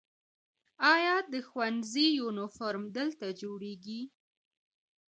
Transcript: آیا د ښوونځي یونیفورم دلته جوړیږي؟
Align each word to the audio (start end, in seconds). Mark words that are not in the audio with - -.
آیا 0.93 1.15
د 1.33 1.33
ښوونځي 1.47 2.07
یونیفورم 2.19 2.83
دلته 2.97 3.27
جوړیږي؟ 3.41 4.01